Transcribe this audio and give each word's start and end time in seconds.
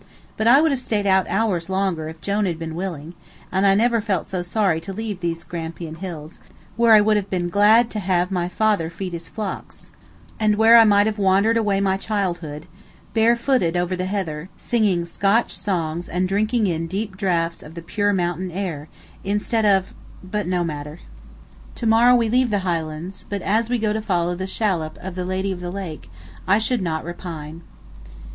But 0.35 0.47
I 0.47 0.61
would 0.61 0.71
have 0.71 0.81
stayed 0.81 1.05
out 1.05 1.29
hours 1.29 1.69
longer 1.69 2.07
if 2.09 2.21
Jone 2.21 2.45
had 2.47 2.57
been 2.57 2.73
willing, 2.73 3.13
and 3.51 3.67
I 3.67 3.75
never 3.75 4.01
felt 4.01 4.27
so 4.27 4.41
sorry 4.41 4.81
to 4.81 4.91
leave 4.91 5.19
these 5.19 5.43
Grampian 5.43 5.93
Hills, 5.97 6.39
where 6.75 6.93
I 6.95 7.01
would 7.01 7.17
have 7.17 7.29
been 7.29 7.49
glad 7.49 7.91
to 7.91 7.99
have 7.99 8.29
had 8.29 8.31
my 8.31 8.49
father 8.49 8.89
feed 8.89 9.13
his 9.13 9.29
flocks, 9.29 9.91
and 10.39 10.55
where 10.55 10.75
I 10.75 10.85
might 10.85 11.05
have 11.05 11.19
wandered 11.19 11.55
away 11.55 11.79
my 11.81 11.97
childhood, 11.97 12.65
barefooted 13.13 13.77
over 13.77 13.95
the 13.95 14.07
heather, 14.07 14.49
singing 14.57 15.05
Scotch 15.05 15.55
songs 15.55 16.09
and 16.09 16.27
drinking 16.27 16.65
in 16.65 16.87
deep 16.87 17.15
draughts 17.15 17.61
of 17.61 17.75
the 17.75 17.83
pure 17.83 18.11
mountain 18.11 18.49
air, 18.49 18.89
instead 19.23 19.67
of 19.67 19.93
but 20.23 20.47
no 20.47 20.63
matter. 20.63 21.01
To 21.75 21.85
morrow 21.85 22.15
we 22.15 22.27
leave 22.27 22.49
the 22.49 22.65
Highlands, 22.65 23.23
but 23.29 23.43
as 23.43 23.69
we 23.69 23.77
go 23.77 23.93
to 23.93 24.01
follow 24.01 24.35
the 24.35 24.47
shallop 24.47 24.97
of 24.99 25.13
the 25.13 25.25
"Lady 25.25 25.51
of 25.51 25.59
the 25.59 25.69
Lake," 25.69 26.09
I 26.47 26.57
should 26.57 26.81
not 26.81 27.03
repine. 27.05 27.61